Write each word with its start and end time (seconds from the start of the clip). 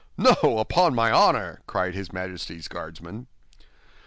"No, 0.17 0.33
upon 0.57 0.95
my 0.95 1.11
honor!" 1.11 1.61
cried 1.67 1.93
his 1.93 2.11
Majesty's 2.11 2.67
Guardsman. 2.67 3.27